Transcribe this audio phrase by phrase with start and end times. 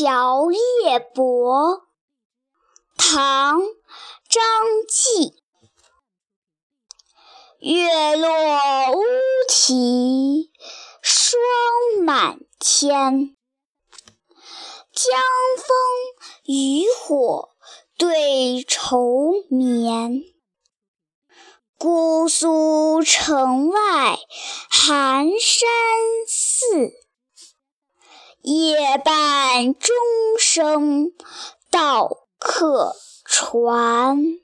[0.00, 1.82] 小夜泊，
[2.96, 3.58] 唐·
[4.28, 4.44] 张
[4.88, 5.34] 继。
[7.58, 8.30] 月落
[8.92, 9.02] 乌
[9.48, 10.52] 啼
[11.02, 11.40] 霜
[12.04, 13.36] 满天，
[14.92, 15.20] 江
[15.56, 15.66] 枫
[16.44, 17.48] 渔火
[17.96, 20.22] 对愁眠。
[21.76, 24.16] 姑苏城外
[24.70, 25.68] 寒山
[26.28, 26.92] 寺，
[28.48, 29.94] 夜半钟
[30.38, 31.12] 声
[31.70, 32.96] 到客
[33.26, 34.38] 船。